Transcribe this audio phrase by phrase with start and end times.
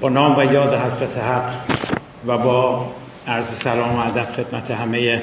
[0.00, 1.50] با نام و یاد حضرت حق
[2.26, 2.86] و با
[3.26, 5.22] عرض سلام و ادب خدمت همه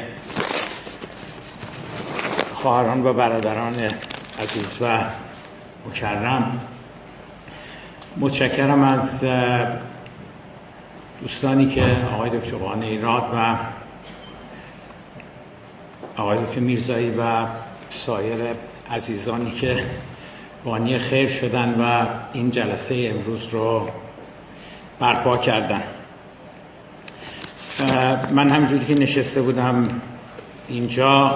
[2.54, 3.76] خواهران و برادران
[4.40, 5.00] عزیز و
[5.90, 6.62] مکرم.
[8.18, 9.22] متشکرم از
[11.22, 13.58] دوستانی که آقای دکتر قانه ایراد و
[16.18, 17.46] آقای دکتر میرزایی و
[18.06, 18.56] سایر
[18.90, 19.86] عزیزانی که
[20.64, 23.90] بانی خیر شدن و این جلسه امروز رو
[25.04, 25.84] برپا کردن.
[28.32, 30.02] من همجوری که نشسته بودم
[30.68, 31.36] اینجا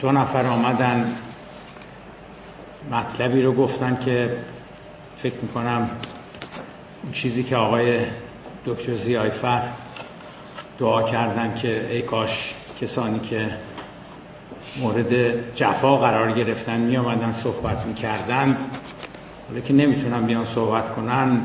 [0.00, 1.16] دو نفر آمدن.
[2.90, 4.36] مطلبی رو گفتن که
[5.22, 5.90] فکر می‌کنم
[7.12, 8.06] چیزی که آقای
[8.66, 9.62] دکتر زیایفر
[10.78, 13.50] دعا کردن که ای کاش کسانی که
[14.80, 18.56] مورد جفا قرار گرفتن می آمدن صحبت می کردن
[19.52, 21.40] ولی که نمی‌تونن بیان صحبت کنن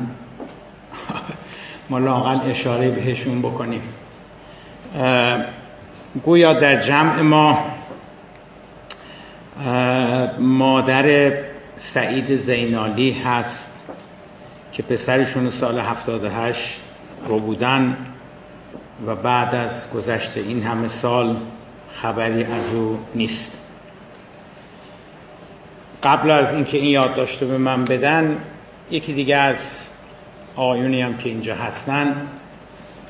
[1.90, 3.82] ما لاقل اشاره بهشون بکنیم.
[6.24, 7.66] گویا در جمع ما
[10.40, 11.34] مادر
[11.94, 13.72] سعید زینالی هست
[14.72, 16.60] که پسرشون سال 78
[17.28, 17.98] رو بودن
[19.08, 21.38] و بعد از گذشته این همه سال
[21.92, 23.52] خبری از او نیست.
[26.06, 28.38] قبل از اینکه این یاد داشته به من بدن
[28.92, 29.58] یکی دیگه از
[30.56, 32.16] آیونی هم که اینجا هستن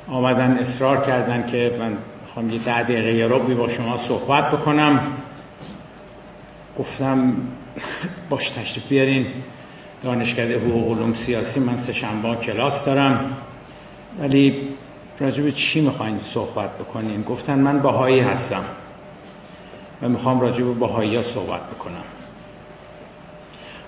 [0.08, 5.00] آمدن اصرار کردن که من می‌خوام یه ده دقیقه یه با شما صحبت بکنم.
[6.80, 7.34] گفتم
[8.30, 9.28] باش تشریف بیارین.
[10.04, 13.38] دانشکده حقوق علوم سیاسی من سه شنبه کلاس دارم.
[14.20, 14.70] ولی
[15.20, 18.64] راجع به چی می‌خواین صحبت بکنین؟ گفتن من باهایی هستم
[20.02, 22.25] و می‌خوام راجع به باهایی ها صحبت بکنم.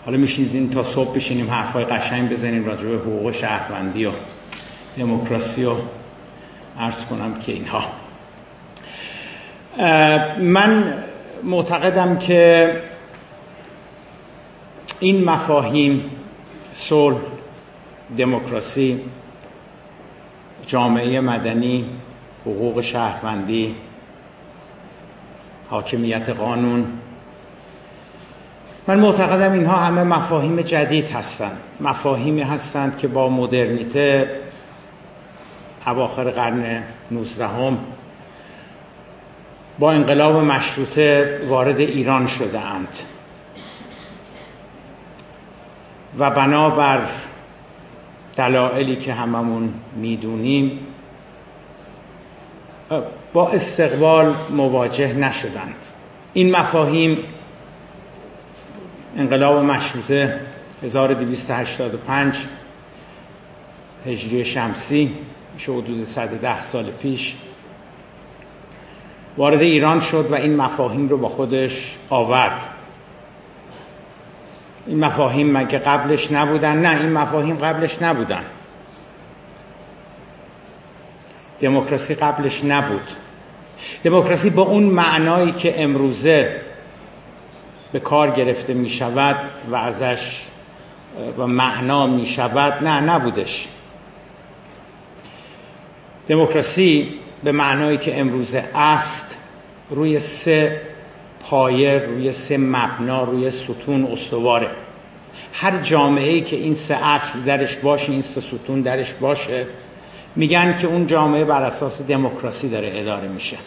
[0.08, 4.12] حالا میشینید تا صبح بشینیم حرفای قشنگ بزنیم راجع به حقوق شهروندی و
[4.98, 5.76] دموکراسی و
[6.80, 7.84] عرض کنم که اینها.
[10.40, 10.94] من
[11.44, 12.72] معتقدم که
[15.00, 16.12] این مفاهیم
[16.74, 17.18] صلح
[18.18, 19.02] دموکراسی
[20.66, 21.86] جامعه مدنی
[22.46, 23.76] حقوق شهروندی
[25.70, 26.88] حاکمیت قانون
[28.88, 31.58] من معتقدم اینها همه مفاهیم جدید هستند.
[31.82, 34.30] مفاهیمی هستند که با مدرنیته
[35.88, 37.80] اواخر قرن 19 هم
[39.80, 42.88] با انقلاب مشروطه وارد ایران شده اند
[46.20, 47.02] و بنابر
[48.36, 50.80] دلایلی که هممون می‌دونیم
[53.34, 55.76] با استقبال مواجه نشدند.
[56.34, 57.18] این مفاهیم
[59.16, 60.40] انقلاب مشروطه
[60.84, 62.36] 1285
[64.06, 65.14] هجری شمسی
[65.54, 67.36] میشه حدود 110 سال پیش.
[69.38, 72.62] وارد ایران شد و این مفاهیم رو با خودش آورد.
[74.88, 78.44] این مفاهیم مگه قبلش نبودن؟ نه این مفاهیم قبلش نبودن.
[81.60, 83.10] دموکراسی قبلش نبود.
[84.04, 86.67] دموکراسی با اون معنایی که امروزه
[87.98, 89.38] به کار گرفته می شود
[89.70, 90.42] و ازش
[91.38, 93.68] و معنا می شود نه نبودش.
[96.28, 97.10] دموکراسی
[97.44, 99.26] به معنایی که امروزه است
[99.90, 100.82] روی سه
[101.40, 104.70] پایه روی سه مبنا روی ستون استواره.
[105.54, 109.68] هر جامعه ای که این سه اصل درش باشه این سه ستون درش باشه
[110.36, 113.58] میگن که اون جامعه بر اساس دموکراسی داره اداره میشه.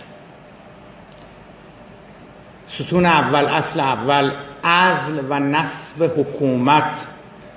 [2.80, 4.32] ستون اول اصل اول
[4.62, 6.92] ازل و نصب حکومت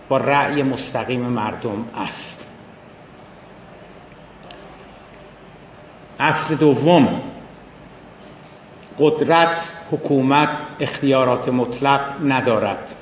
[0.09, 2.47] با رأی مستقیم مردم است.
[6.19, 7.21] اصل دوم
[8.99, 9.59] قدرت
[9.91, 12.95] حکومت اختیارات مطلق ندارد.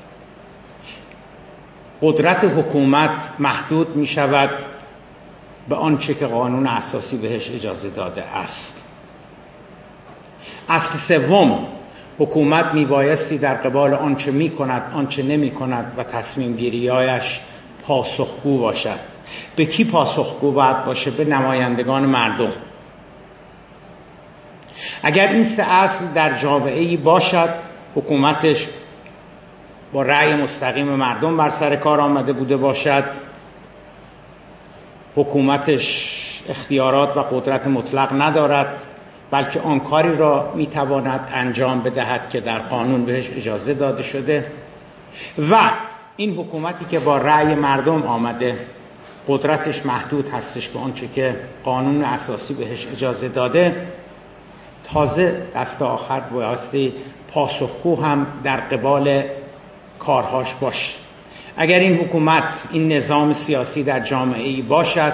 [2.01, 4.49] قدرت حکومت محدود می شود
[5.69, 8.83] به آنچه که قانون اساسی بهش اجازه داده است.
[10.69, 11.80] اصل سوم
[12.19, 17.39] حکومت میبایستی در قبال آنچه می کند آنچه نمی کند و تصمیم گیریایش
[17.87, 18.99] پاسخگو باشد.
[19.55, 22.51] به کی پاسخگو باید باشه؟ به نمایندگان مردم.
[25.03, 27.49] اگر این سه اصل در جامعه ای باشد
[27.95, 28.69] حکومتش
[29.93, 33.03] با رأی مستقیم مردم بر سر کار آمده بوده باشد.
[35.15, 36.11] حکومتش
[36.49, 38.83] اختیارات و قدرت مطلق ندارد.
[39.31, 44.51] بلکه آن کاری را می‌تواند انجام بدهد که در قانون بهش اجازه داده شده.
[45.51, 45.71] و
[46.15, 48.57] این حکومتی که با رأی مردم آمده
[49.27, 53.87] قدرتش محدود هستش به آنچه که قانون اساسی بهش اجازه داده.
[54.83, 56.93] تازه دست آخر بایستی
[57.33, 59.23] پاسخگو هم در قبال
[59.99, 60.95] کارهاش باش.
[61.57, 65.13] اگر این حکومت این نظام سیاسی در جامعه ای باشد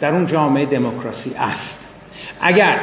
[0.00, 1.87] در اون جامعه دموکراسی است.
[2.40, 2.78] اگر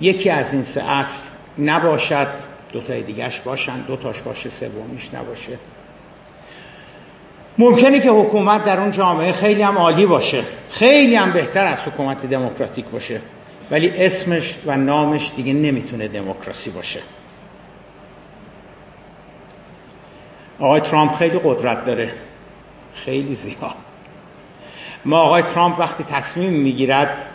[0.00, 1.22] یکی از این سه اصل
[1.58, 2.28] نباشد
[2.72, 5.58] دو تای دیگرش باشن دو تاش باشه سومیش نباشه.
[7.58, 10.44] ممکنه که حکومت در اون جامعه خیلی هم عالی باشه.
[10.70, 13.20] خیلی هم بهتر از حکومت دموکراتیک باشه.
[13.70, 17.00] ولی اسمش و نامش دیگه نمی‌تونه دموکراسی باشه.
[20.58, 22.12] آقای ترامپ خیلی قدرت داره.
[22.94, 23.74] خیلی زیاد.
[25.04, 27.26] ما آقای ترامپ وقتی تصمیم می‌گیرد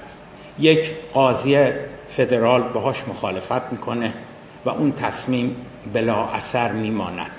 [0.60, 1.72] یک قاضی
[2.18, 4.14] فدرال باهاش مخالفت می‌کنه
[4.66, 5.56] و اون تصمیم
[5.94, 7.32] بلا اثر میماند.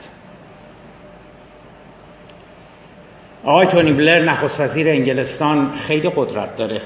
[3.45, 6.83] آقای تونی بلر نخست وزیر انگلستان خیلی قدرت داره.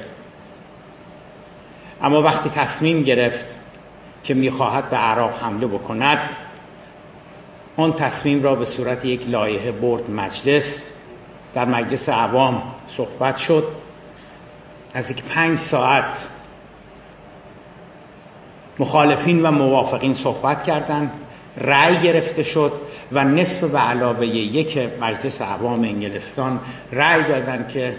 [2.03, 3.47] اما وقتی تصمیم گرفت
[4.25, 6.31] که می‌خواهد به عراق حمله بکند
[7.77, 10.91] آن تصمیم را به صورت یک لایحه برد مجلس
[11.55, 13.65] در مجلس عوام صحبت شد.
[14.95, 16.29] از یک پنج ساعت
[18.79, 21.13] مخالفین و موافقین صحبت کردند
[21.57, 22.73] رأی گرفته شد
[23.13, 26.61] و نصف به علاوه یک مجلس عوام انگلستان
[26.93, 27.97] رأی دادند که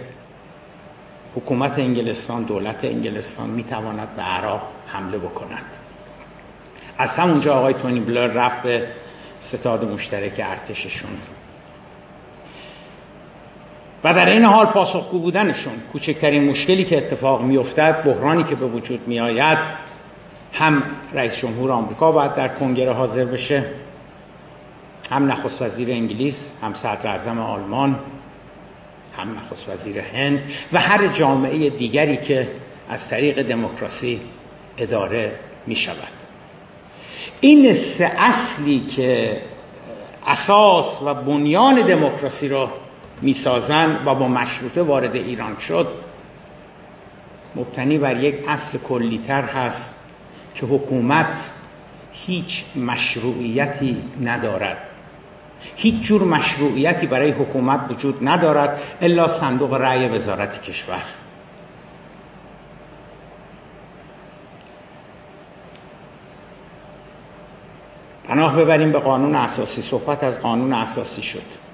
[1.36, 5.66] حکومت انگلستان دولت انگلستان می‌تواند به عراق حمله بکند.
[6.98, 8.88] از همونجا آقای تونی بلر رفت به
[9.40, 11.18] ستاد مشترک ارتششون.
[14.04, 19.08] و در این حال پاسخگو بودنشون کوچکترین مشکلی که اتفاق میافتد بحرانی که به وجود
[19.08, 19.58] میآید
[20.54, 20.84] هم
[21.14, 23.66] رئیس جمهور آمریکا باید در کنگره حاضر بشه
[25.12, 28.00] هم نخست وزیر انگلیس هم صدر اعظم آلمان
[29.18, 30.44] هم نخست وزیر هند
[30.74, 32.52] و هر جامعه دیگری که
[32.90, 34.22] از طریق دموکراسی
[34.78, 35.32] اداره
[35.68, 36.14] می شود
[37.42, 39.42] این سه اصلی که
[40.28, 42.70] اساس و بنیان دموکراسی را
[43.22, 45.88] می‌سازند و با مشروطه وارد ایران شد.
[47.56, 49.96] مبتنی بر یک اصل کلیتر هست
[50.56, 51.50] که حکومت
[52.12, 54.78] هیچ مشروعیتی ندارد.
[55.76, 61.04] هیچ جور مشروعیتی برای حکومت وجود ندارد الا صندوق رأی وزارت کشور.
[68.24, 69.82] پناه ببریم به قانون اساسی.
[69.82, 71.65] صحبت از قانون اساسی شد.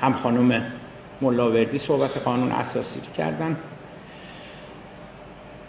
[0.00, 0.62] هم خانم
[1.20, 3.56] ملاوردی صحبت قانون اساسی کردن.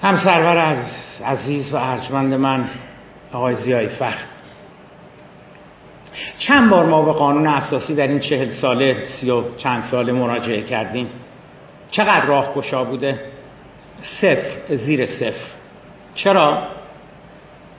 [0.01, 0.85] هم سرور از
[1.25, 2.69] عزیز و ارجمند من
[3.33, 4.13] آقای زیای فر.
[6.37, 10.61] چند بار ما به قانون اساسی در این چهل ساله سی و چند ساله مراجعه
[10.61, 11.09] کردیم.
[11.91, 13.19] چقدر راه گشا بوده؟
[14.01, 15.47] صفر زیر صفر.
[16.15, 16.67] چرا؟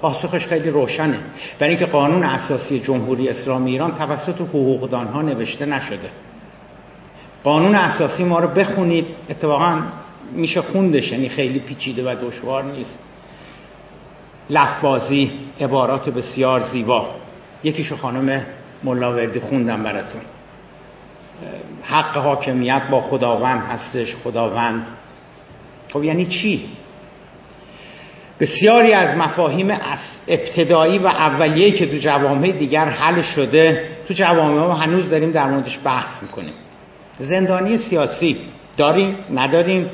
[0.00, 1.18] پاسخش خیلی روشنه.
[1.58, 6.10] برای اینکه قانون اساسی جمهوری اسلامی ایران توسط حقوقدانها نوشته نشده.
[7.44, 9.82] قانون اساسی ما رو بخونید اتفاقا
[10.32, 12.98] میشه خوندش یعنی خیلی پیچیده و دشوار نیست.
[14.50, 15.30] لفظی
[15.60, 17.08] عبارات بسیار زیبا.
[17.64, 18.46] یکیشو خانم
[18.84, 20.20] ملاوردی خوندم براتون.
[21.82, 24.86] حق حاکمیت با خداوند هستش خداوند.
[25.92, 26.68] خب یعنی چی؟
[28.40, 29.78] بسیاری از مفاهیم
[30.28, 35.48] ابتدایی و اولیه‌ای که تو جوامع دیگر حل شده تو جوامع ما هنوز داریم در
[35.48, 36.54] موردش بحث می‌کنیم.
[37.18, 38.38] زندانی سیاسی
[38.76, 39.90] داریم؟ نداریم.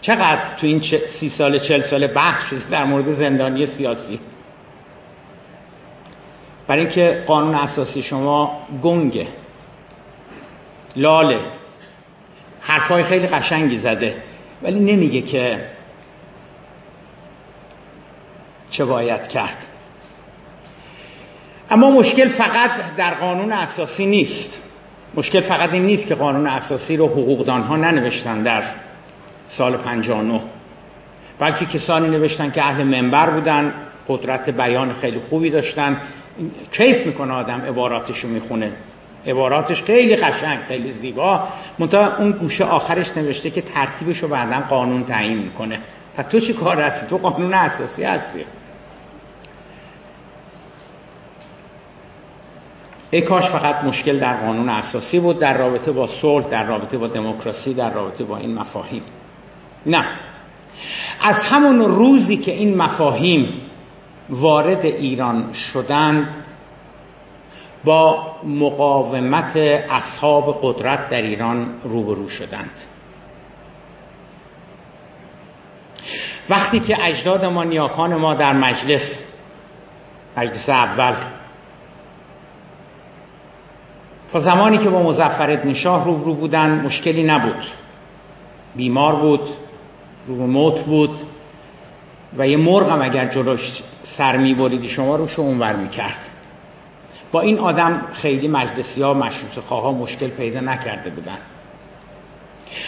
[0.00, 0.82] چقدر تو این
[1.20, 4.20] سی سال چل سال بحث شده در مورد زندانی سیاسی؟
[6.66, 9.26] برای اینکه قانون اساسی شما گنگه.
[10.96, 11.40] لاله.
[12.60, 14.22] حرفای خیلی قشنگی زده.
[14.62, 15.60] ولی نمیگه که
[18.70, 19.56] چه باید کرد.
[21.70, 24.63] اما مشکل فقط در قانون اساسی نیست.
[25.16, 28.62] مشکل فقط این نیست که قانون اساسی رو حقوقدان ها ننوشتن در
[29.46, 30.40] سال 59
[31.38, 33.74] بلکه کسانی نوشتن که اهل منبر بودن
[34.08, 36.00] قدرت بیان خیلی خوبی داشتن.
[36.70, 38.72] کیف می‌کنه آدم عباراتشو می‌خونه.
[39.26, 41.48] عباراتش خیلی قشنگ خیلی زیبا.
[41.78, 45.78] منتها اون گوشه آخرش نوشته که ترتیبشو بعدا قانون تعیین می‌کنه.
[46.16, 48.44] پس تو چی کار هستی؟ تو قانون اساسی هستی.
[53.14, 57.06] ای کاش فقط مشکل در قانون اساسی بود در رابطه با صلح در رابطه با
[57.06, 59.02] دموکراسی در رابطه با این مفاهیم.
[59.86, 60.04] نه.
[61.20, 63.60] از همون روزی که این مفاهیم
[64.28, 66.28] وارد ایران شدند
[67.84, 69.56] با مقاومت
[69.90, 72.70] اصحاب قدرت در ایران روبرو شدند.
[76.50, 79.24] وقتی که اجداد ما نیاکان ما در مجلس
[80.36, 81.14] مجلس اول
[84.34, 87.66] تا زمانی که با مزفر شاه روبرو بودن مشکلی نبود.
[88.76, 89.40] بیمار بود
[90.26, 91.18] رو موت بود
[92.38, 96.30] و یه مرغ هم اگر جلوش سر میبریدی شما روشو اونور می‌کرد.
[97.32, 101.38] با این آدم خیلی مجلسی ها مشروط خواه مشکل پیدا نکرده بودن.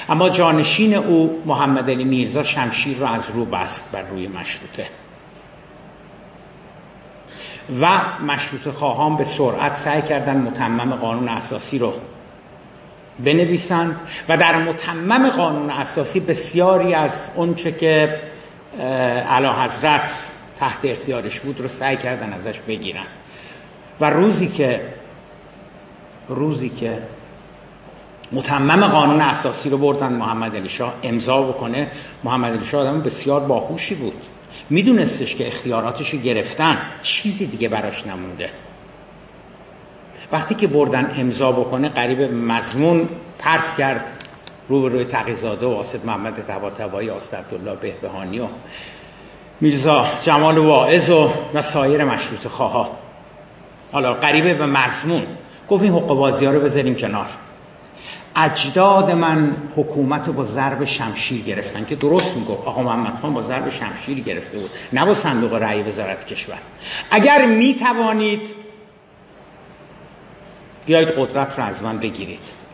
[0.08, 4.86] اما جانشین او محمد علی میرزا شمشیر را از رو بست بر روی مشروطه.
[7.80, 11.92] و مشروط خواهان به سرعت سعی کردن متمم قانون اساسی رو
[13.24, 18.20] بنویسند و در متمم قانون اساسی بسیاری از اونچه که
[19.28, 20.10] علا حضرت
[20.58, 23.06] تحت اختیارش بود رو سعی کردن ازش بگیرن.
[24.00, 24.80] و روزی که
[26.28, 26.98] روزی که
[28.32, 31.90] متمم قانون اساسی رو بردن محمد علی شاه امضا بکنه
[32.24, 34.22] محمد علی شاه آدم بسیار باهوشی بود.
[34.70, 36.78] میدونستش که اختیاراتش رو گرفتن.
[37.02, 38.50] چیزی دیگه براش نمونده.
[40.32, 43.08] وقتی که بردن امضا بکنه قریب مضمون
[43.38, 44.04] پرت کرد.
[44.68, 48.46] رو روی تقیزاده و آسد محمد تباتبایی آسد عبدالله بهبهانی و
[49.60, 52.98] میرزا جمال واعظ و, و سایر مشروط خواه
[53.92, 55.22] حالا قریبه به مضمون.
[55.68, 57.26] گفت این حقوق ها رو بذاریم کنار.
[58.36, 62.66] اجداد من حکومت رو با ضرب شمشیر گرفتن که درست می‌گفت.
[62.66, 66.58] آقا محمد خان با ضرب شمشیر گرفته بود نه با صندوق رأی وزارت کشور.
[67.10, 68.40] اگر می‌توانید
[70.86, 72.65] بیایید قدرت رو از من بگیرید.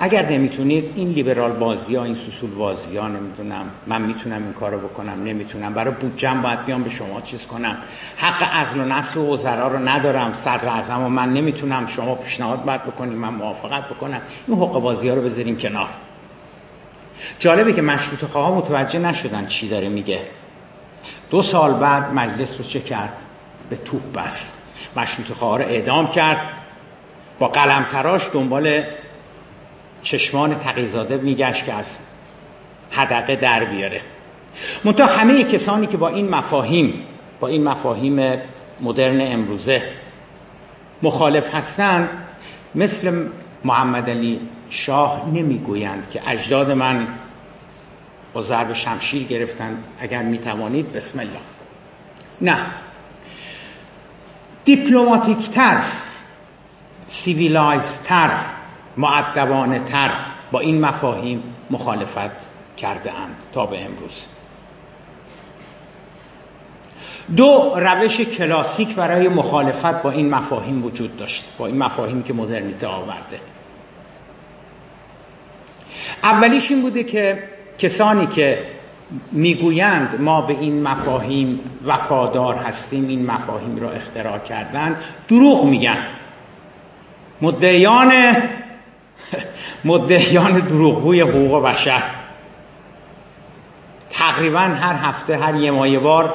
[0.00, 4.88] اگر نمی‌تونید این لیبرال بازی ها این سوسول بازی ها نمی‌دونم من می‌تونم این کارو
[4.88, 5.74] بکنم نمی‌تونم.
[5.74, 7.76] برای بودجم باید بیام به شما چیز کنم.
[8.16, 12.64] حق ازل و نسل و وزرا رو ندارم صدر اعظم و من نمی‌تونم شما پیشنهاد
[12.64, 14.20] باید بکنیم من موافقت بکنم.
[14.48, 15.88] این حق بازی ها رو بذاریم کنار.
[17.38, 20.20] جالبه که مشروط خواه متوجه نشدن چی داره میگه.
[21.30, 23.12] دو سال بعد مجلس رو چه کرد؟
[23.70, 24.54] به توپ بست.
[24.96, 26.38] مشروط خواه رو اعدام کرد.
[27.38, 28.82] با قلم تراش دنبال
[30.02, 31.86] چشمان تقیزاده میگشت که از
[32.90, 34.00] حدقه در بیاره.
[34.84, 36.94] منتها همه کسانی که با این مفاهیم
[37.40, 38.38] با این مفاهیم
[38.80, 39.82] مدرن امروزه
[41.02, 42.08] مخالف هستند
[42.74, 43.28] مثل
[43.64, 44.40] محمد علی
[44.70, 47.06] شاه نمی‌گویند که اجداد من
[48.32, 51.40] با ضرب شمشیر گرفتن اگر می‌توانید بسم الله.
[52.40, 52.66] نه.
[54.64, 55.82] دیپلماتیکتر
[57.06, 60.10] civilized تر مؤدبانه تر
[60.52, 62.36] با این مفاهیم مخالفت
[62.76, 64.28] کرده اند تا به امروز.
[67.36, 72.86] دو روش کلاسیک برای مخالفت با این مفاهیم وجود داشت با این مفاهیمی که مدرنیته
[72.86, 73.40] آورده.
[76.22, 77.44] اولیش این بوده که
[77.78, 78.64] کسانی که
[79.32, 84.96] می‌گویند ما به این مفاهیم وفادار هستیم این مفاهیم را اختراع کردند
[85.28, 85.98] دروغ میگن.
[87.42, 88.12] مدعیان
[89.84, 92.02] مدهیان دروغگوی حقوق بشر.
[94.10, 96.34] تقریبا هر هفته هر یه مایه بار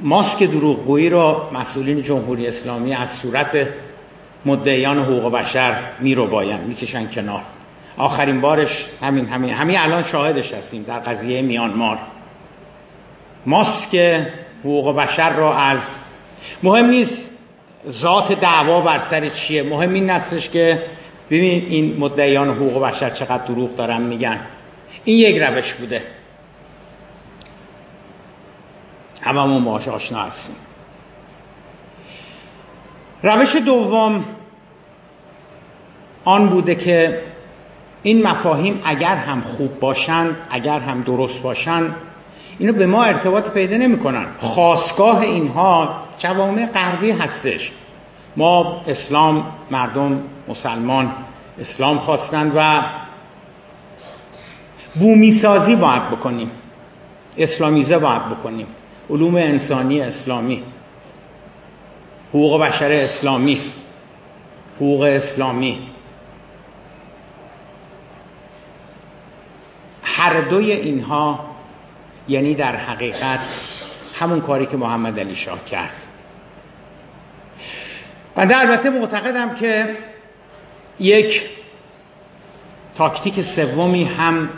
[0.00, 3.68] ماسک دروغگویی را مسئولین جمهوری اسلامی از صورت
[4.46, 7.42] مدعیان حقوق بشر می رو باین می‌کشن کنار.
[7.96, 11.98] آخرین بارش همین همین همین الان شاهدش هستیم در قضیه میانمار.
[13.46, 14.22] ماسک
[14.60, 15.80] حقوق بشر را از
[16.62, 17.30] مهم نیست
[17.88, 20.82] ذات دعوا بر سر چیه مهم این نستش که
[21.30, 24.40] ببین این مدعیان حقوق بشر چقدر دروغ دارن میگن.
[25.04, 26.02] این یک روش بوده.
[29.20, 30.56] هممون باهاش آشنا هستیم.
[33.22, 34.24] روش دوم
[36.24, 37.22] آن بوده که
[38.02, 41.94] این مفاهیم اگر هم خوب باشن اگر هم درست باشن
[42.58, 44.26] اینو به ما ارتباط پیدا نمی‌کنن.
[44.38, 47.72] خواستگاه اینها جوامع غربی هستش.
[48.36, 51.12] ما اسلام مردم مسلمان
[51.58, 52.82] اسلام خواستن و
[54.94, 56.50] بومیسازی باید بکنیم.
[57.38, 58.66] اسلامیزه باید بکنیم.
[59.10, 60.62] علوم انسانی اسلامی.
[62.28, 63.60] حقوق بشر اسلامی.
[64.76, 65.78] حقوق اسلامی.
[70.02, 71.40] هر دوی اینها
[72.28, 73.40] یعنی در حقیقت
[74.14, 76.09] همون کاری که محمد علی شاه کرد.
[78.36, 79.96] و البته معتقدم که
[81.00, 81.42] یک
[82.94, 84.48] تاکتیک سومی هم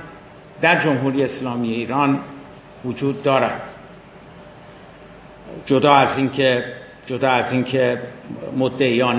[0.61, 2.21] در جمهوری اسلامی ایران
[2.85, 3.63] وجود دارد.
[5.67, 6.65] جدا از اینکه
[7.07, 7.99] جدا از اینکه
[8.57, 9.19] مدعیان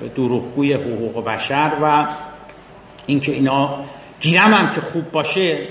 [0.00, 2.06] به دروغگوی حقوق بشر و
[3.06, 3.84] اینکه اینا
[4.20, 5.68] گیرم هم که خوب باشه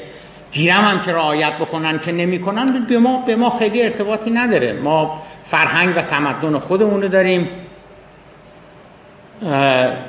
[0.53, 4.73] گیرم هم که رعایت بکنن که نمی‌کنن به ما به ما خیلی ارتباطی نداره.
[4.73, 7.49] ما فرهنگ و تمدن خودمونو داریم.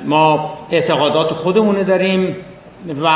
[0.05, 2.35] ما اعتقادات خودمونو داریم.
[3.01, 3.07] و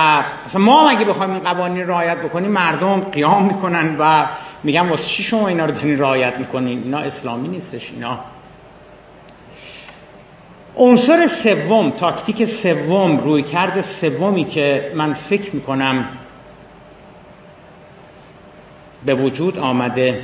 [0.45, 4.25] اصلا ما اگه بخوایم این قوانین رعایت بکنیم مردم قیام می‌کنن و
[4.63, 8.19] میگن واسه چی شما اینا رو دارین رعایت می‌کنین؟ اینا اسلامی نیستش اینا.
[10.77, 16.05] عنصر سوم تاکتیک سوم روی کرد سومی که من فکر می‌کنم
[19.05, 20.21] به وجود آمده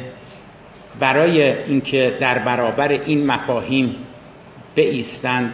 [1.00, 3.96] برای اینکه در برابر این مفاهیم
[4.78, 5.54] بایستند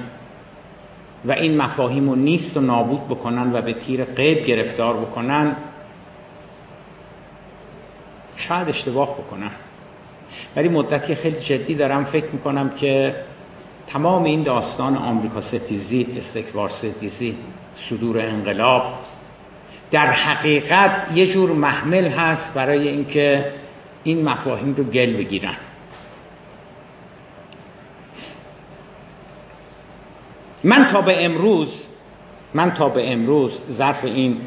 [1.26, 5.56] و این مفاهیم رو نیست و نابود بکنن و به تیر قیب گرفتار بکنن
[8.36, 9.52] شاید اشتباه بکنن
[10.56, 13.16] ولی مدتی خیلی جدی دارم فکر می‌کنم که
[13.88, 17.38] تمام این داستان آمریکا ستیزی استکبار ستیزی
[17.76, 18.84] صدور انقلاب
[19.92, 23.54] در حقیقت یه جور محمل هست برای اینکه
[24.04, 25.56] این مفاهیم رو گل بگیرن.
[30.64, 31.88] من تا به امروز
[32.54, 34.42] من تا به امروز ظرف این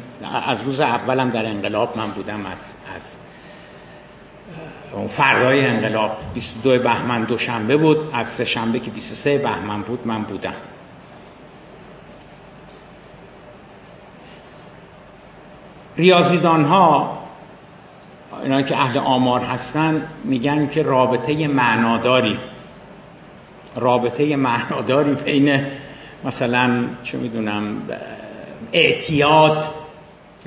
[0.45, 2.59] از روز اولم در انقلاب من بودم از
[2.95, 3.15] از
[5.17, 6.17] فردای انقلاب.
[6.33, 10.53] 22 بهمن دوشنبه بود از سه شنبه که 23 بهمن بود من بودم.
[15.97, 17.17] ریاضیدان ها
[18.43, 22.37] اینا که اهل آمار هستن میگن که رابطه معناداری.
[23.75, 25.65] رابطه معناداری بین
[26.23, 27.81] مثلا چه می‌دونم
[28.71, 29.71] اعتیاد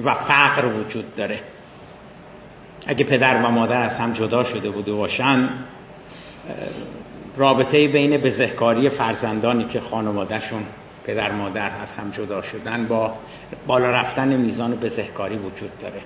[0.04, 1.40] و فقر وجود داره.
[2.86, 5.48] اگه پدر و مادر از هم جدا شده بوده باشن
[7.36, 10.62] رابطه بین بزهکاری فرزندانی که خانوادهشون
[11.08, 13.14] پدر مادر از هم جدا شدن با
[13.66, 16.00] بالا رفتن میزان بزهکاری وجود داره.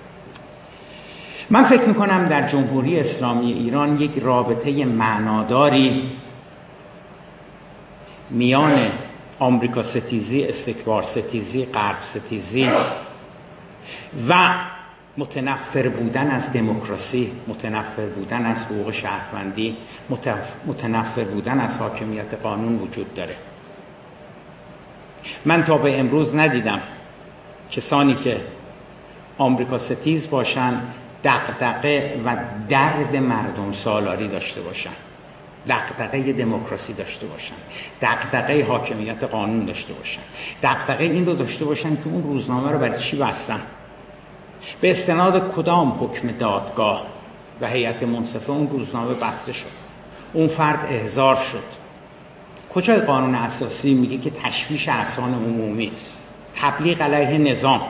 [1.49, 6.11] من فکر می‌کنم در جمهوری اسلامی ایران یک رابطه معناداری
[8.29, 8.91] میان
[9.39, 12.69] آمریکا ستیزی استکبار ستیزی غرب ستیزی
[14.29, 14.53] و
[15.17, 19.77] متنفر بودن از دموکراسی متنفر بودن از حقوق شهروندی
[20.67, 23.35] متنفر بودن از حاکمیت قانون وجود داره.
[25.45, 26.81] من تا به امروز ندیدم
[27.71, 28.41] کسانی که
[29.37, 30.81] آمریکا ستیز باشن
[31.23, 32.35] دقدقه و
[32.69, 34.93] درد مردم سالاری داشته باشن.
[35.67, 37.55] دقدقه دموکراسی داشته باشن.
[38.01, 40.21] دقدقه حاکمیت قانون داشته باشن.
[40.63, 43.61] دقدقه این رو داشته باشن که اون روزنامه رو برای چی بستن؟
[44.81, 47.05] به استناد کدام حکم دادگاه
[47.61, 49.83] و هیئت منصفه اون روزنامه بسته شد؟
[50.33, 51.82] اون فرد احضار شد.
[52.75, 55.91] کجای قانون اساسی میگه که تشویش احسان عمومی؟
[56.55, 57.81] تبلیغ علیه نظام.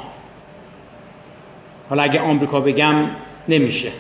[1.90, 2.96] حالا اگه آمریکا بگم
[3.50, 3.92] نمیشه.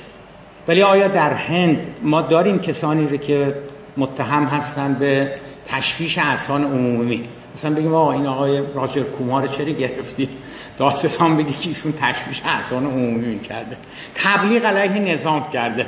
[0.67, 3.55] ولی آیا در هند ما داریم کسانی رو که
[3.97, 5.35] متهم هستن به
[5.67, 7.23] تشویش احسان عمومی؟
[7.55, 10.29] مثلا بگیم آقا این آقای راجر کومار چرا گرفتی؟
[10.77, 13.77] داستان بگی که ایشون تشویش احسان عمومی کرده.
[14.15, 15.85] تبلیغ علیه نظام کرده.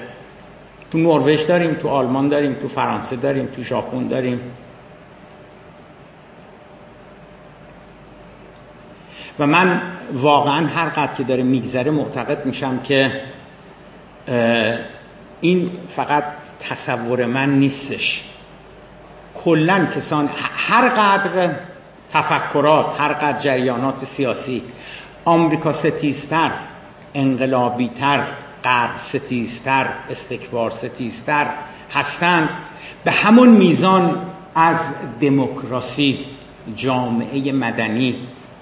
[0.92, 4.40] تو نروژ داریم تو آلمان داریم تو فرانسه داریم تو ژاپن داریم.
[9.40, 9.82] و من
[10.14, 13.22] واقعا هر قدر که داره میگذره معتقد میشم که
[15.42, 16.24] این فقط
[16.60, 18.24] تصور من نیستش.
[19.44, 21.56] کلا کسان هر قدر
[22.14, 24.64] تفکرات هر قدر جریانات سیاسی
[25.26, 26.52] آمریکا ستیزتر
[27.14, 28.24] انقلابیتر
[28.64, 31.48] غرب ستیزتر استکبار ستیزتر
[31.94, 32.50] هستند
[33.04, 34.22] به همون میزان
[34.56, 34.78] از
[35.22, 36.26] دموکراسی
[36.76, 38.16] جامعه مدنی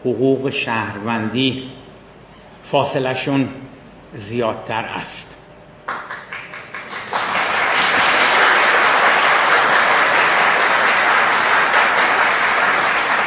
[0.05, 1.69] حقوق شهروندی
[2.71, 3.49] فاصلشون
[4.13, 5.37] زیادتر است.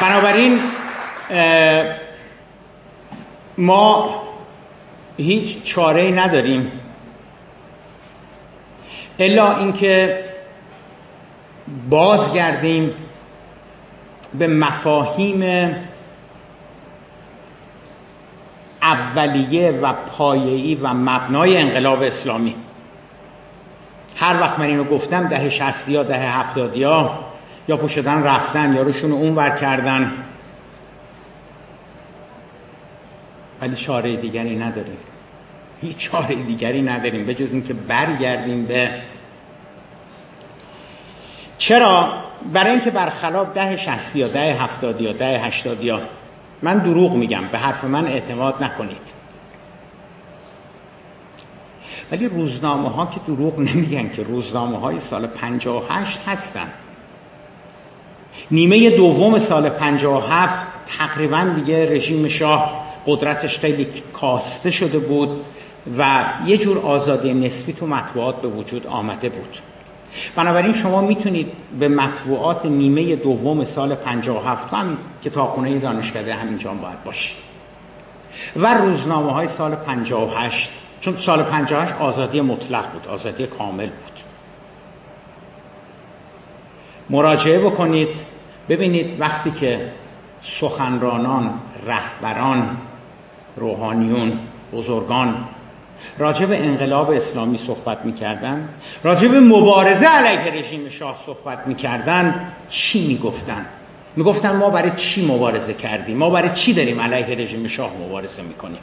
[0.00, 0.60] بنابراین
[3.58, 4.22] ما
[5.16, 6.72] هیچ چاره ای نداریم.
[9.18, 10.24] الا اینکه
[11.90, 12.94] بازگردیم
[14.38, 15.74] به مفاهیم
[18.86, 22.54] اولیه و پایه‌ای و مبنای انقلاب اسلامی.
[24.16, 27.18] هر وقت من اینو گفتم ده شستی یا ده هفتادی ها
[27.68, 30.12] یا پوشدن رفتن یا روشون اون ور کردن.
[33.60, 34.98] ولی چاره دیگری نداریم.
[35.80, 37.26] هیچ چاره دیگری نداریم.
[37.26, 38.90] به جز اینکه برگردیم به
[41.58, 42.12] چرا؟
[42.52, 46.00] برای اینکه برخلاف ده شستی یا ده هفتادی یا ده هشتادی یا
[46.62, 49.16] من دروغ میگم به حرف من اعتماد نکنید.
[52.12, 56.72] ولی روزنامه ها که دروغ نمیگن که روزنامه های سال 58 هستن.
[58.50, 60.66] نیمه دوم سال 57
[60.98, 65.40] تقریبا دیگه رژیم شاه قدرتش خیلی کاسته شده بود
[65.98, 69.58] و یه جور آزادی نسبی تو مطبوعات به وجود آمده بود.
[70.36, 77.34] بنابراین شما می‌تونید به مطبوعات نیمه دوم سال 57 هم کتابخونه دانشکده همینجا باید باشه
[78.56, 84.12] و روزنامه های سال 58 چون سال 58 آزادی مطلق بود آزادی کامل بود.
[87.10, 88.08] مراجعه بکنید
[88.68, 89.92] ببینید وقتی که
[90.60, 91.54] سخنرانان
[91.86, 92.76] رهبران
[93.56, 94.38] روحانیون
[94.72, 95.44] بزرگان
[96.18, 98.68] راجع به انقلاب اسلامی صحبت می‌کردن
[99.02, 103.66] راجع به مبارزه علیه رژیم شاه صحبت می‌کردن چی می‌گفتن؟
[104.16, 108.80] می‌گفتن ما برای چی مبارزه کردیم؟ ما برای چی داریم علیه رژیم شاه مبارزه می‌کنیم؟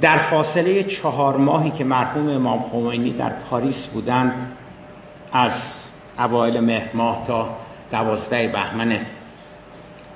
[0.00, 4.52] در فاصله چهار ماهی که مرحوم امام خمینی در پاریس بودند
[5.32, 5.52] از
[6.18, 7.48] اوایل مهر ماه تا
[7.90, 9.06] دوازده بهمن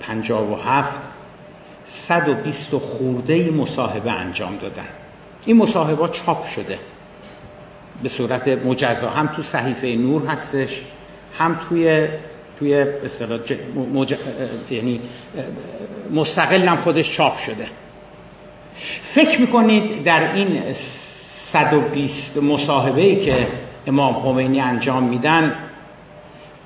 [0.07, 1.01] پنجاب و هفت
[2.09, 4.89] صد و بیست و خورده مصاحبه انجام دادن.
[5.47, 6.79] این مصاحبه چاپ شده.
[8.03, 9.11] به صورت مجزا.
[9.11, 10.83] هم تو صحیفه نور هستش
[11.39, 12.09] هم توی
[12.59, 12.87] توی
[13.93, 14.15] مج...
[14.71, 15.01] یعنی
[16.13, 17.67] مستقل هم خودش چاپ شده.
[19.15, 20.63] فکر می‌کنید در این
[21.53, 23.49] 120 مصاحبه ای که
[23.87, 25.55] امام خمینی انجام میدن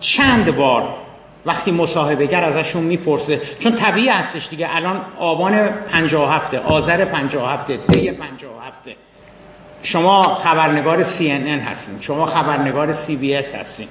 [0.01, 0.98] چند بار
[1.47, 8.83] وقتی مصاحبهگر ازشون می‌پرسه چون طبیعی هستش دیگه الان آبان 57 آذر 57 دی 57
[9.83, 13.89] شما خبرنگار CNN هستین شما خبرنگار CBS هستین.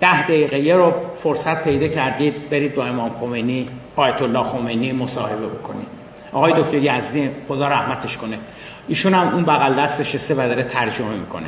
[0.00, 5.86] ده دقیقه رو فرصت پیدا کردید برید با امام خمینی آیت الله خمینی مصاحبه بکنید.
[6.32, 8.38] آقای دکتر یزدی خدا رحمتش کنه.
[8.88, 11.46] ایشون هم اون بغل دستش سه بدره ترجمه می‌کنه.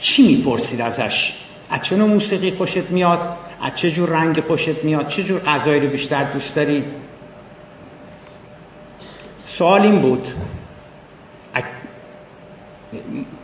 [0.00, 1.32] چی می‌پرسید ازش؟
[1.70, 5.80] از چه نوع موسیقی خوشت میاد؟ از چه جور رنگ خوشت میاد؟ چه جور غذایی
[5.80, 6.84] رو بیشتر دوست داری؟
[9.44, 10.28] سوال این بود.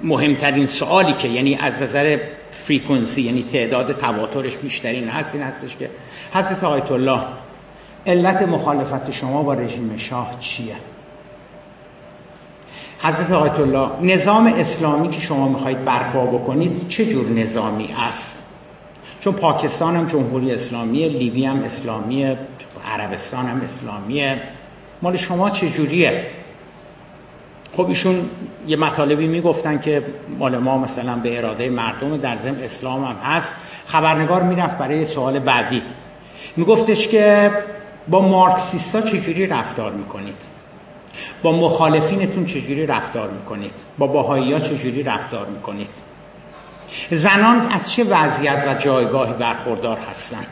[0.03, 2.19] مهمترین سوالی که یعنی از نظر
[2.67, 5.91] فریکونسی یعنی تعداد تواترش بیشترین هست این هستش که
[6.33, 7.21] حضرت آیت الله
[8.07, 10.75] علت مخالفت شما با رژیم شاه چیه؟
[13.03, 18.43] حضرت آیت الله نظام اسلامی که شما می‌خواید برپا بکنید چه جور نظامی است؟
[19.21, 22.37] چون پاکستان هم جمهوری اسلامی لیبی هم اسلامی
[22.93, 24.43] عربستان هم اسلامیه
[25.03, 26.27] مال شما چه جوریه؟
[27.77, 28.29] خب ایشون
[28.67, 30.03] یه مطالبی می‌گفتن که
[30.39, 33.57] مال ما مثلا به اراده مردم در ضمن اسلام هم هست.
[33.87, 35.83] خبرنگار می‌رفت برای سوال بعدی.
[36.57, 37.51] میگفتش که
[38.09, 40.62] با مارکسیستا چجوری رفتار می‌کنید؟
[41.43, 45.91] با مخالفینتون چجوری رفتار می‌کنید؟ با باهایی ها چجوری رفتار می‌کنید؟
[47.11, 50.47] زنان از چه وضعیت و جایگاهی برخوردار هستن؟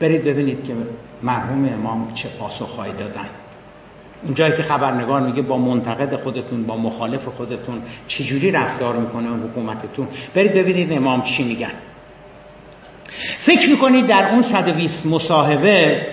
[0.00, 0.74] برید ببینید که
[1.22, 3.28] مرحوم امام چه پاسخهایی دادن.
[4.24, 10.08] اونجایی که خبرنگار میگه با منتقد خودتون با مخالف خودتون چجوری رفتار می‌کنه اون حکومتتون؟
[10.34, 11.72] برید ببینید امام چی میگن.
[13.38, 16.06] فکر می‌کنید در اون 120 مصاحبه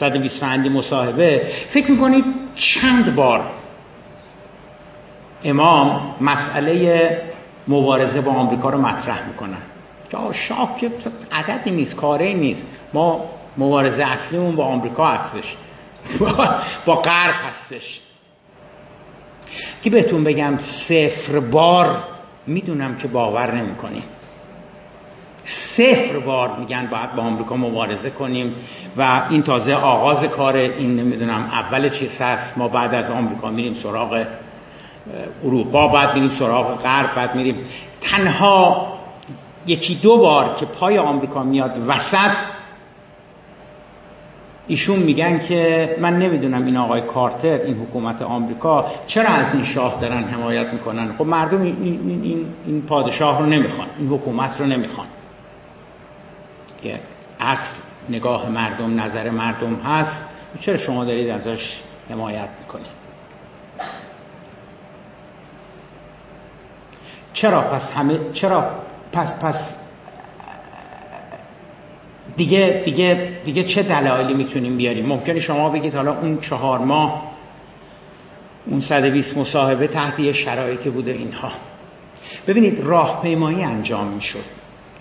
[0.00, 1.46] 120 فندی مصاحبه.
[1.68, 3.50] فکر می‌کنید چند بار
[5.44, 7.22] امام مسئله
[7.68, 9.62] مبارزه با آمریکا رو مطرح می‌کنن
[10.10, 10.90] که شاه که
[11.32, 12.66] عددی نیست کاری نیست.
[12.92, 13.24] ما
[13.58, 15.56] مبارزه اصلیمون با آمریکا هستش.
[16.86, 18.00] با غرب هستش.
[19.82, 20.58] که بهتون بگم
[20.88, 22.04] صفر بار
[22.46, 24.17] می‌دونم که باور نمی‌کنید
[25.44, 28.54] صفر بار میگن باید با آمریکا مبارزه کنیم
[28.96, 33.74] و این تازه آغاز کار این نمی‌دونم اول چیز هست ما بعد از آمریکا میریم
[33.74, 34.24] سراغ
[35.44, 37.56] اروپا بعد میریم سراغ غرب بعد میریم.
[38.00, 38.86] تنها
[39.66, 42.36] یکی دو بار که پای آمریکا میاد وسط
[44.66, 50.00] ایشون میگن که من نمی‌دونم این آقای کارتر این حکومت آمریکا چرا از این شاه
[50.00, 55.06] دارن حمایت می‌کنن؟ خب مردم این, این, این پادشاه رو نمی‌خوان این حکومت رو نمی‌خوان.
[56.82, 57.00] که
[57.40, 57.76] اصل
[58.08, 60.24] نگاه مردم نظر مردم هست.
[60.60, 62.98] چرا شما دارید ازش حمایت می‌کنید؟
[67.32, 68.70] چرا پس همه چرا
[69.12, 69.74] پس پس
[72.36, 77.32] دیگه دیگه دیگه چه دلایلی می‌تونیم بیاریم؟ ممکنه شما بگید حالا اون چهار ماه
[78.66, 81.50] اون 120 مصاحبه تحت یه شرایطی بوده اینها.
[82.46, 84.44] ببینید راهپیمایی انجام می‌شد.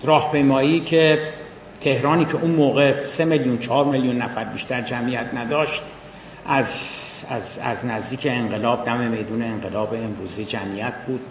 [0.03, 1.33] راهپیمایی که
[1.81, 5.81] تهرانی که اون موقع 3 میلیون 4 میلیون نفر بیشتر جمعیت نداشت
[6.45, 6.65] از
[7.29, 11.21] از, از نزدیک انقلاب دم میدون انقلاب امروزی جمعیت بود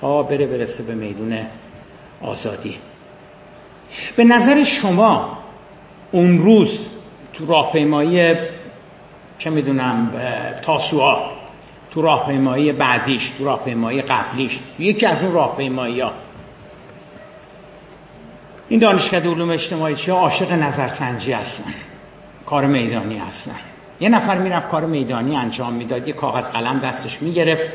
[0.00, 1.38] تا بره برسه به میدون
[2.20, 2.76] آزادی.
[4.16, 5.38] به نظر شما
[6.12, 6.86] اون روز
[7.32, 8.34] تو راهپیمایی
[9.38, 10.10] چه می‌دونم
[10.62, 11.16] تاسوعا
[11.90, 16.12] تو راهپیمایی بعدیش تو راهپیمایی قبلیش یکی از اون راهپیمایی ها
[18.68, 21.74] این دانشکده علوم اجتماعی چی عاشق نظرسنجی هستن.
[22.46, 23.56] کار میدانی هستن.
[24.00, 27.70] یه نفر می‌رفت کار میدانی انجام می‌داد یه کاغذ قلم دستش می‌گرفت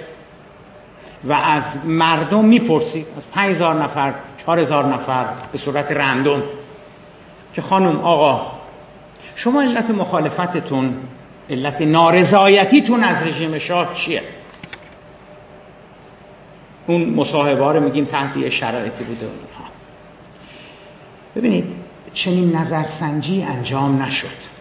[1.23, 3.07] و از مردم می‌پرسید.
[3.17, 4.13] از 5000 نفر
[4.45, 6.43] 4000 نفر به صورت رندوم
[7.53, 8.51] که خانم آقا
[9.35, 10.95] شما علت مخالفتتون
[11.49, 14.23] علت نارضایتیتون از رژیم شاه چیه؟
[16.87, 19.25] اون مصاحبه رو میگیم تحت شرایطی بوده.
[19.25, 19.78] اونها
[21.35, 21.65] ببینید
[22.13, 24.59] چنین نظرسنجی انجام نشد.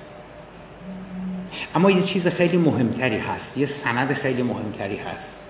[1.74, 5.44] اما یه چیز خیلی مهمتری هست یه سند خیلی مهمتری هست.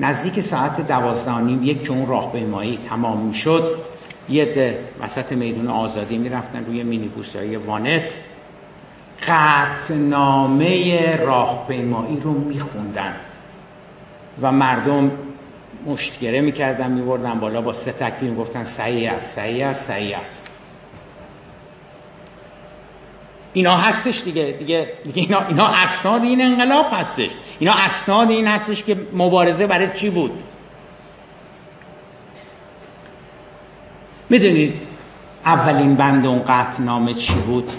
[0.00, 3.78] نزدیک ساعت دوازده نیم یک که اون راهپیمایی تمام می‌شد
[4.28, 8.10] یه ده وسط میدون آزادی می‌رفتن روی مینیبوس های وانت.
[9.28, 13.14] قطنامه راهپیمایی رو میخوندن
[14.42, 15.10] و مردم
[15.86, 20.46] مشتگره می‌کردن میبردن بالا با سه تکبیر گفتن صحیح است صحیح است صحیح است.
[23.52, 27.30] اینا هستش دیگه دیگه, دیگه اینا, اینا اسناد این انقلاب هستش.
[27.58, 30.30] اینا اسناد این هستش که مبارزه برای چی بود؟
[34.30, 34.74] می‌دونید
[35.44, 37.72] اولین بند اون قطنامه چی بود؟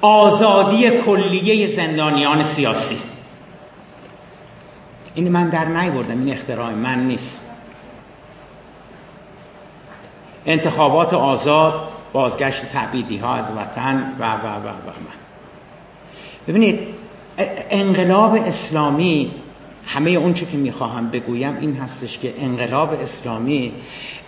[0.00, 2.98] آزادی کلیه زندانیان سیاسی.
[5.14, 7.42] این من در بردم این اختراع من نیست.
[10.46, 14.92] انتخابات آزاد بازگشت تعبیدی ها از وطن و و و و
[16.48, 16.80] ببینید
[17.70, 19.30] انقلاب اسلامی
[19.86, 23.72] همه اونچه که می‌خواهم بگویم این هستش که انقلاب اسلامی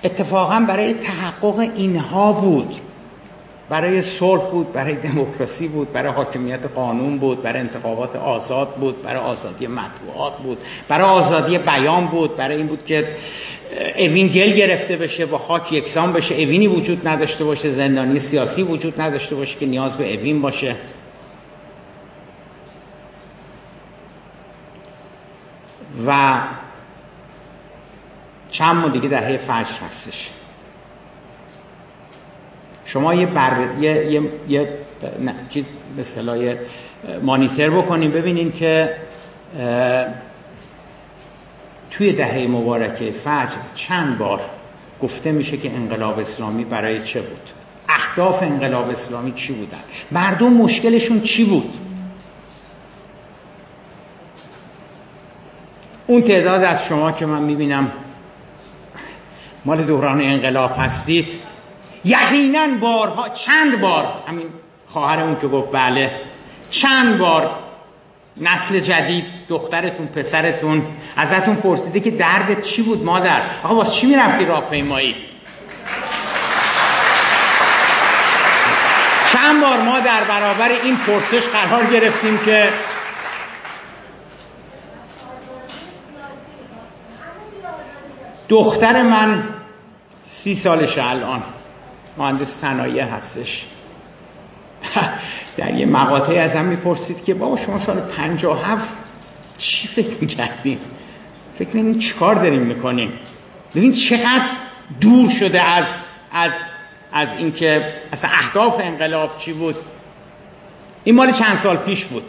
[0.04, 2.74] اتفاقا برای تحقق اینها بود.
[3.70, 9.22] برای صلح بود برای دموکراسی بود برای حاکمیت قانون بود برای انتخابات آزاد بود برای
[9.22, 13.16] آزادی مطبوعات بود برای آزادی بیان بود برای این بود که
[13.98, 19.00] اوین گل گرفته بشه با خاک یکسان بشه اوینی وجود نداشته باشه زندانی سیاسی وجود
[19.00, 20.76] نداشته باشه که نیاز به اوین باشه.
[26.06, 26.40] و
[28.50, 30.39] چند ماه دیگه دهه فجر هستش.
[32.92, 34.68] شما یه بر یه یه, یه
[35.20, 35.64] نه چیز
[35.96, 36.58] به
[37.22, 38.10] مانیتر بکنیم.
[38.10, 38.96] ببینیم که
[41.90, 44.40] توی دهه مبارکه فجر چند بار
[45.02, 47.50] گفته میشه که انقلاب اسلامی برای چه بود؟
[47.88, 51.74] اهداف انقلاب اسلامی چی بودن؟ مردم مشکلشون چی بود؟
[56.06, 57.92] اون تعداد از شما که من می‌بینم
[59.64, 61.49] مال دوران انقلاب هستید
[62.04, 64.46] یقینا بارها چند بار همین
[64.86, 66.20] خواهرمون که گفت بله.
[66.70, 67.56] چند بار
[68.36, 70.86] نسل جدید دخترتون پسرتون
[71.16, 75.16] ازتون پرسیده که دردت چی بود مادر؟ آقا واسه چی می‌رفتی راهپیمایی؟
[79.32, 82.72] چند بار ما در برابر این پرسش قرار گرفتیم که
[88.48, 89.44] دختر من
[90.24, 91.42] سی سالش الان.
[92.18, 93.66] مهندس صنایع هستش.
[95.56, 98.88] در یه مقاطعی ازم می‌پرسید که بابا شما سال 57
[99.58, 100.78] چی فکر می‌کردیم
[101.58, 103.12] فکر چی چیکار داریم می‌کنیم
[103.74, 104.46] ببین چقدر
[105.00, 105.84] دور شده از
[106.32, 106.52] از
[107.12, 109.76] از اینکه اصلا اهداف انقلاب چی بود؟
[111.04, 112.24] این مال چند سال پیش بود.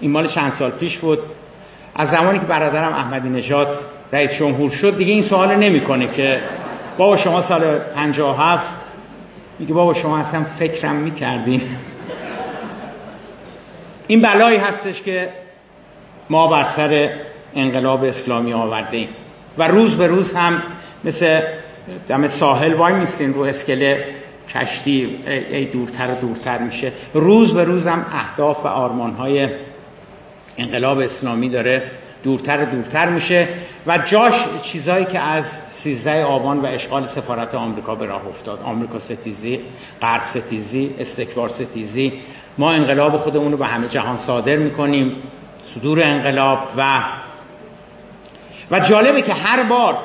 [0.00, 1.18] این مال چند سال پیش بود.
[1.94, 3.78] از زمانی که برادرم احمدی نژاد
[4.12, 6.40] رئیس جمهور شد دیگه این سوال نمی‌کنه که
[6.98, 8.66] بابا شما سال 57
[9.58, 11.62] میگه بابا شما اصلا فکرم می‌کردین.
[14.06, 15.28] این بلایی هستش که
[16.30, 17.10] ما بر سر
[17.54, 19.08] انقلاب اسلامی آورده ایم
[19.58, 20.62] و روز به روز هم
[21.04, 21.40] مثل
[22.08, 24.04] دم ساحل وای میستین رو اسکله
[24.54, 26.92] کشتی ای دورتر و دورتر میشه.
[27.14, 29.48] روز به روز هم اهداف و آرمانهای
[30.58, 31.90] انقلاب اسلامی داره.
[32.22, 33.48] دورتر دورتر میشه
[33.86, 38.60] و جاش چیزایی که از 13 آبان و اشغال سفارت آمریکا به راه افتاد.
[38.62, 39.60] آمریکا ستیزی
[40.02, 42.12] غرب ستیزی استکبار ستیزی.
[42.58, 45.16] ما انقلاب خودمون رو به همه جهان صادر می‌کنیم
[45.74, 47.02] صدور انقلاب و
[48.70, 49.98] و جالبه که هر بار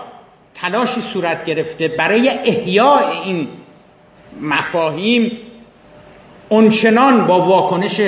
[0.56, 3.48] تلاشی صورت گرفته برای احیاء این
[4.42, 5.32] مفاهیم
[6.50, 8.02] اونچنان با واکنش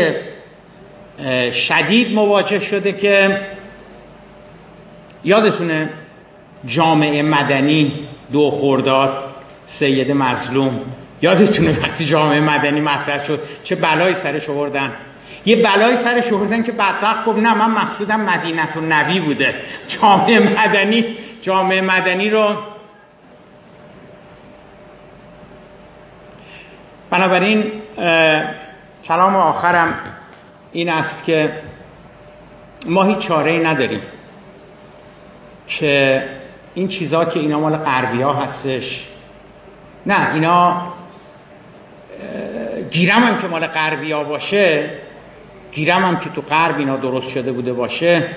[1.52, 3.42] شدید مواجه شده که
[5.26, 5.90] یادتونه
[6.66, 9.24] جامعه مدنی دو خورداد
[9.80, 10.82] سید مظلوم؟
[11.22, 14.94] یادتونه وقتی جامعه مدنی مطرح شد چه بلایی سرش آوردن؟
[15.46, 19.56] یه بلایی سرش آوردن که بدبخت گفت نه من مقصودم مدینت و نبی بوده.
[19.88, 21.06] جامعه مدنی
[21.42, 22.56] جامعه مدنی رو
[27.10, 27.72] بنابراین
[29.08, 29.94] کلام آخرم
[30.72, 31.52] این است که
[32.86, 34.02] ما هیچ چاره ای نداریم.
[35.68, 36.24] که
[36.74, 39.08] این چیزها که اینا مال غربی ها هستش.
[40.06, 40.82] نه اینا
[42.92, 44.90] گیرم هم که مال غربی ها باشه
[45.72, 48.30] گیرم هم که تو غرب اینا درست شده بوده باشه.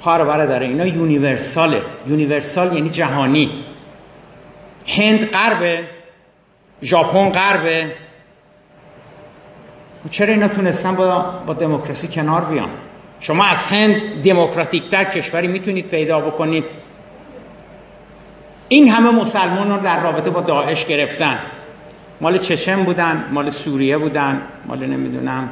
[0.00, 1.82] خواهر داره اینا یونیورساله.
[2.08, 3.64] یونیورسال یعنی جهانی.
[4.86, 5.84] هند غربه
[6.82, 7.92] ژاپن غربه.
[10.10, 12.68] چرا اینا تونستن با, با دموکراسی کنار بیان؟
[13.20, 16.64] شما از هند دموکراتیک تر کشوری می‌تونید پیدا بکنید.
[18.68, 21.38] این همه مسلمان رو در رابطه با داعش گرفتن.
[22.20, 25.48] مال چچن بودن مال سوریه بودن مال نمی‌دونم.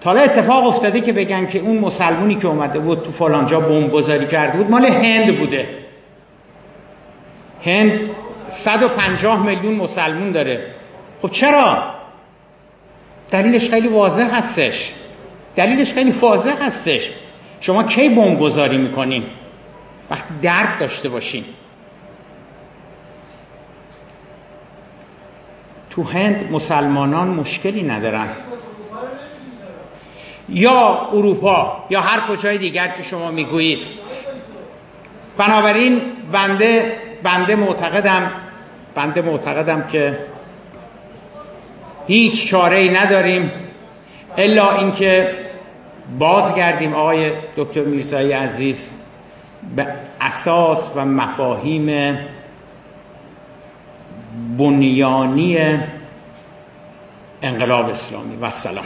[0.00, 4.26] تا اتفاق افتاده که بگن که اون مسلمونی که اومده بود تو فلانجا بمب گذاری
[4.26, 5.68] کرده بود مال هند بوده.
[7.64, 8.00] هند
[8.64, 10.66] 150 میلیون مسلمون داره.
[11.22, 11.84] خب چرا؟
[13.30, 14.94] دلیلش خیلی واضح هستش.
[15.56, 17.10] دلیلش خیلی واضح هستش.
[17.60, 19.24] شما کی بمب گذاری می‌کنین؟
[20.10, 21.44] وقتی درد داشته باشین.
[25.90, 28.28] تو هند مسلمانان مشکلی ندارن.
[30.48, 33.78] یا اروپا یا هر کجای دیگر که شما می‌گویید.
[35.38, 38.32] بنابراین بنده بنده معتقدم
[38.94, 40.18] بنده معتقدم که
[42.06, 43.52] هیچ چاره ای نداریم.
[44.36, 45.34] الا اینکه
[46.18, 48.94] بازگردیم آقای دکتر میرزایی عزیز
[49.76, 49.86] به
[50.20, 52.18] اساس و مفاهیم
[54.58, 55.58] بنیانی
[57.42, 58.36] انقلاب اسلامی.
[58.36, 58.84] و سلام.